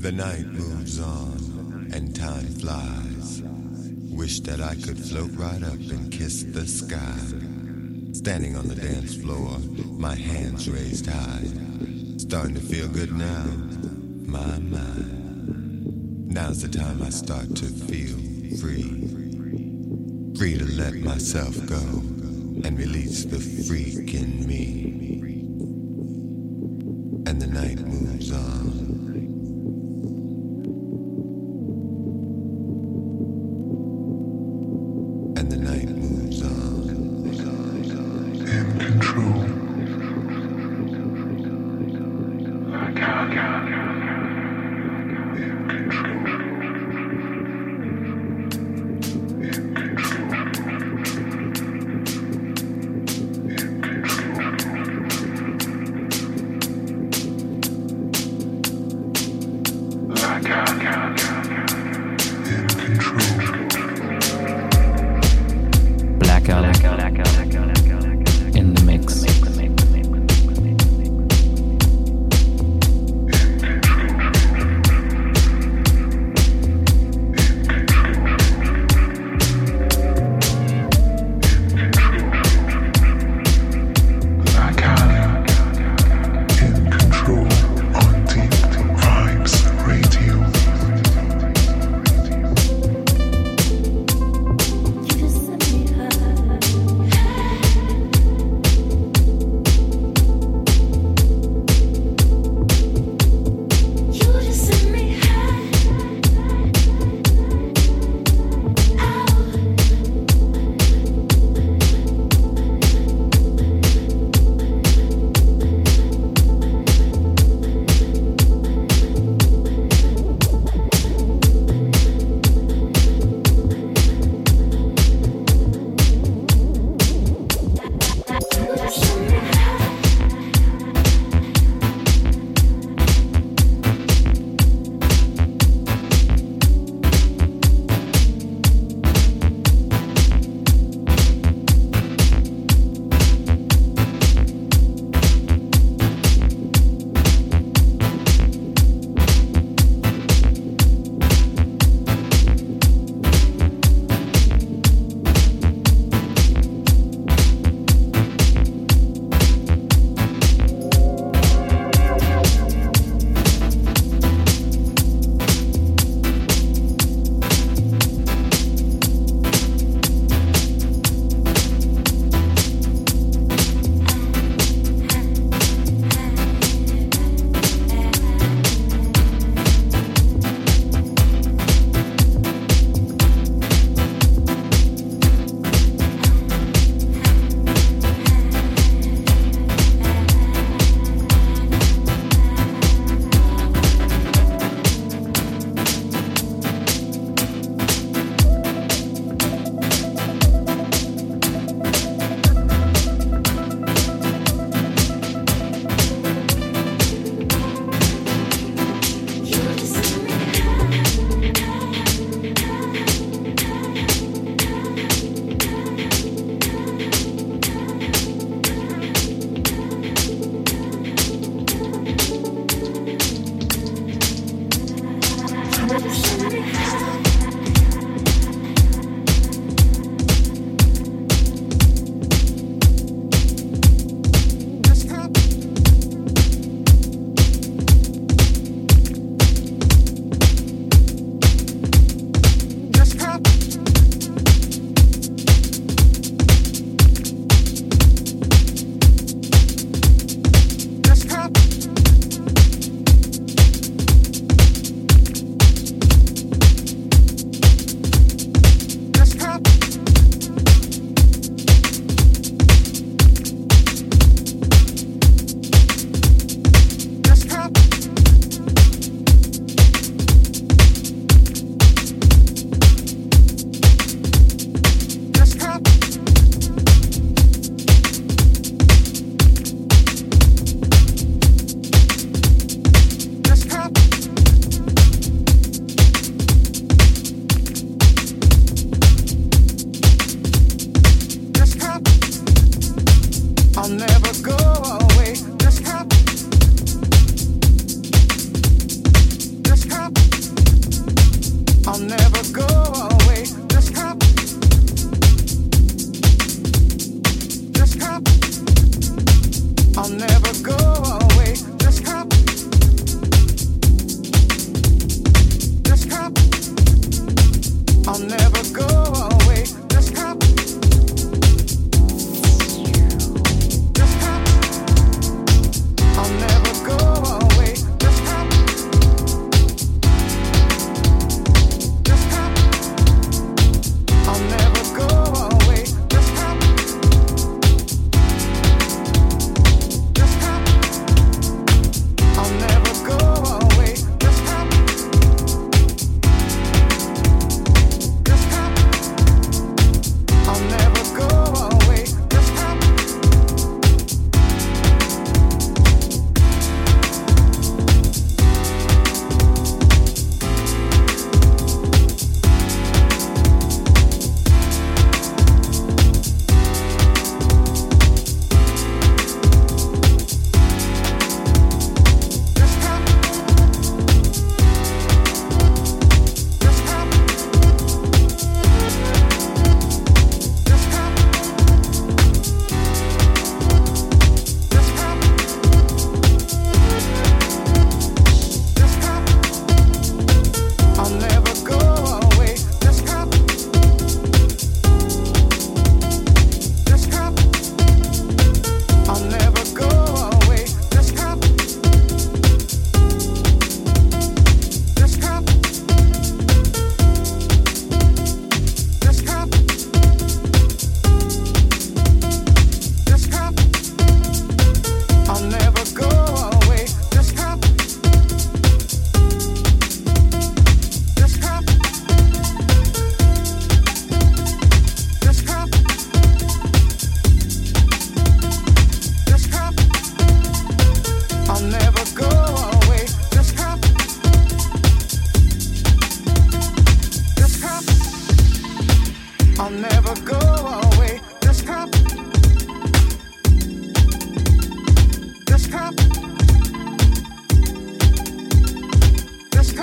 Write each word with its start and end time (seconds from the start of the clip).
The 0.00 0.12
night 0.12 0.46
moves 0.46 0.98
on 0.98 1.90
and 1.92 2.16
time 2.16 2.46
flies. 2.54 3.42
Wish 4.08 4.40
that 4.40 4.58
I 4.58 4.74
could 4.74 4.98
float 4.98 5.30
right 5.32 5.62
up 5.62 5.74
and 5.74 6.10
kiss 6.10 6.42
the 6.42 6.66
sky. 6.66 7.18
Standing 8.14 8.56
on 8.56 8.66
the 8.66 8.76
dance 8.76 9.14
floor, 9.14 9.58
my 9.98 10.14
hands 10.14 10.70
raised 10.70 11.06
high. 11.06 11.44
Starting 12.16 12.54
to 12.54 12.62
feel 12.62 12.88
good 12.88 13.12
now, 13.12 13.44
my 14.24 14.58
mind. 14.58 16.32
Now's 16.32 16.62
the 16.62 16.78
time 16.78 17.02
I 17.02 17.10
start 17.10 17.54
to 17.56 17.66
feel 17.66 18.16
free. 18.58 19.04
Free 20.38 20.56
to 20.56 20.64
let 20.80 20.94
myself 20.94 21.54
go 21.66 21.76
and 21.76 22.78
release 22.78 23.26
the 23.26 23.38
freak 23.38 24.14
in 24.14 24.46
me. 24.46 25.19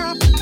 up. 0.08 0.37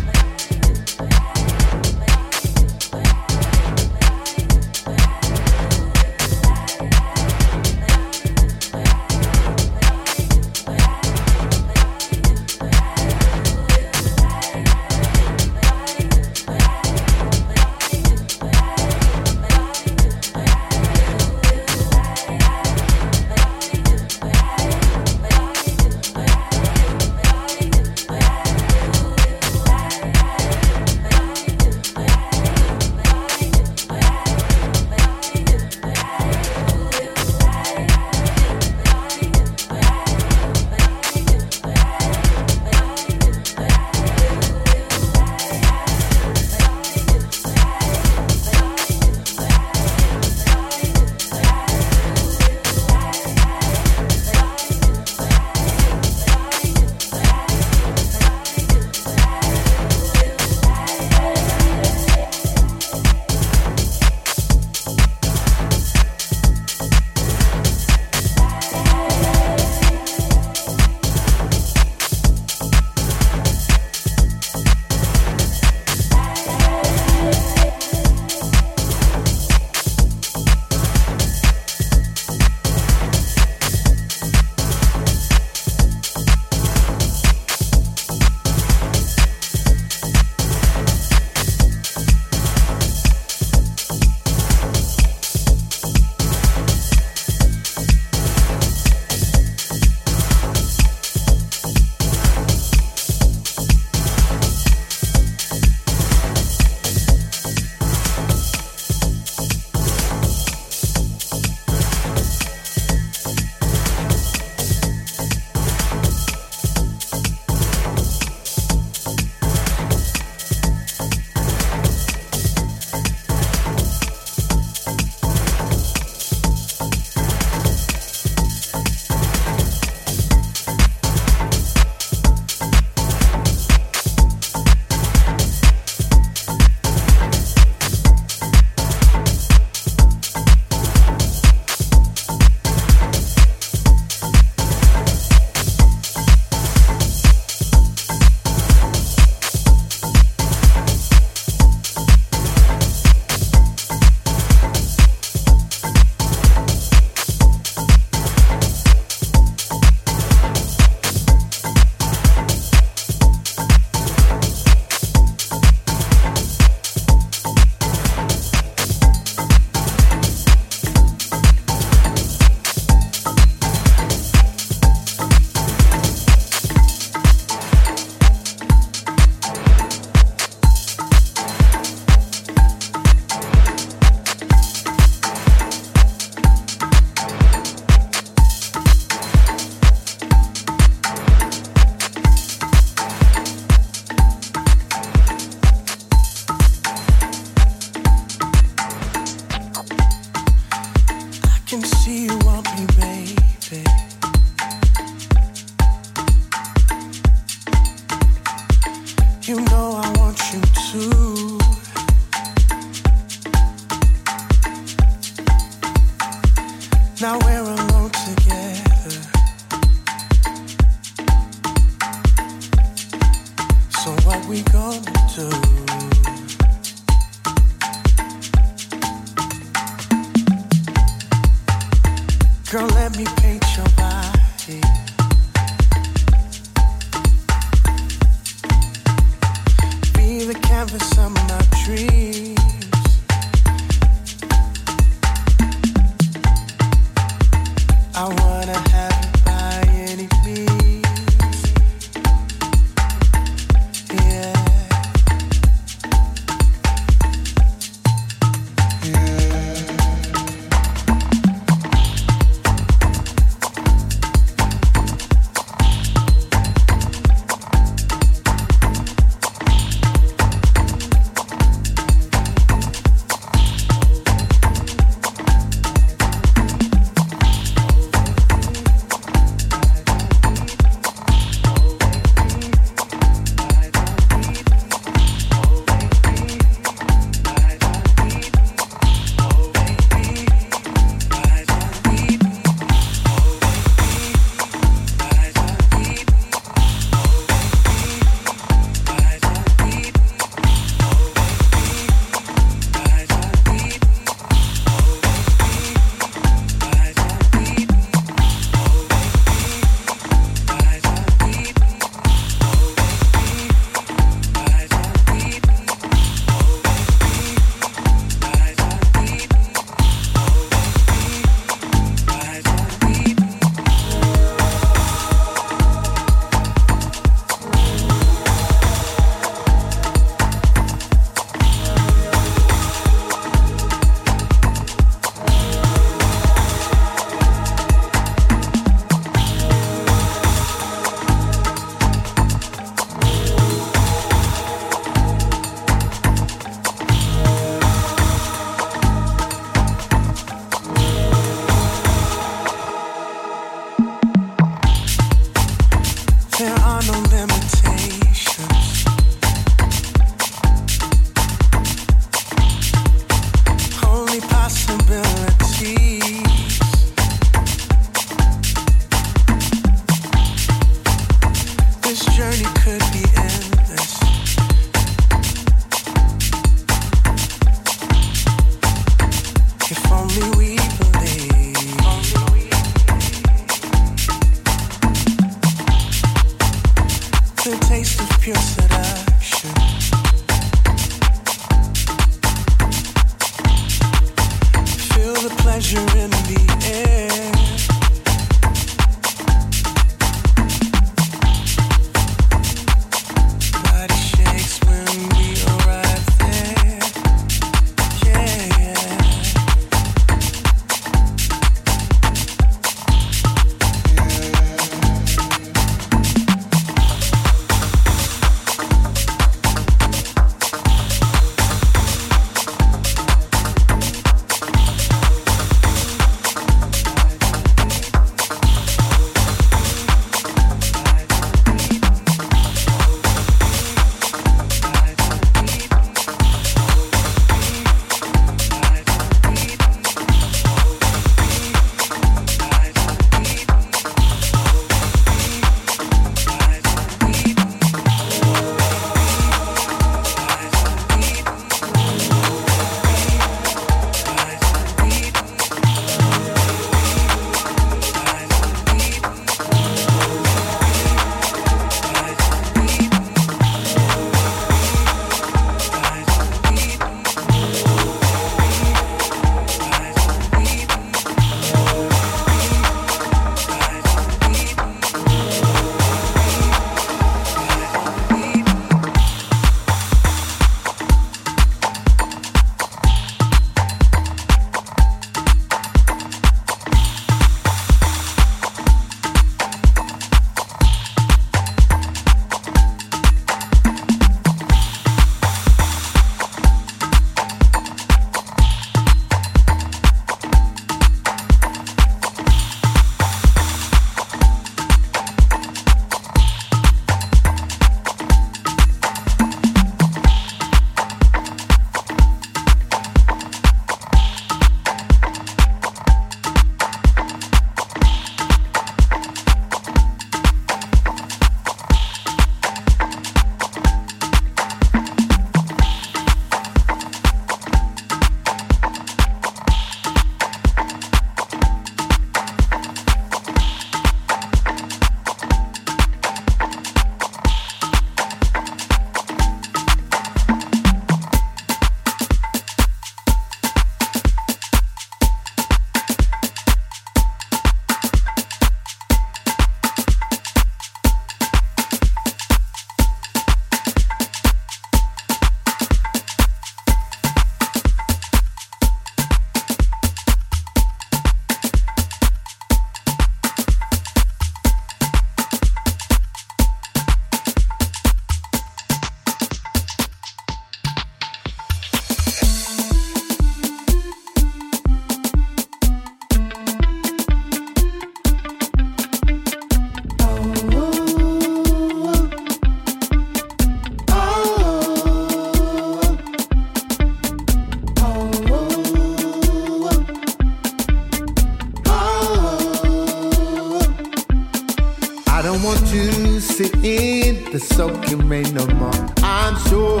soaking 597.64 598.28
rain 598.28 598.52
no 598.54 598.66
more. 598.66 598.92
I'm 599.22 599.56
sure. 599.68 600.00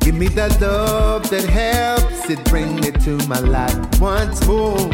Give 0.00 0.14
me 0.14 0.28
that 0.28 0.60
love 0.60 1.28
that 1.30 1.44
helps 1.44 2.30
it 2.30 2.44
bring 2.46 2.82
it 2.84 3.00
to 3.02 3.16
my 3.28 3.40
life 3.40 4.00
once 4.00 4.46
more. 4.46 4.90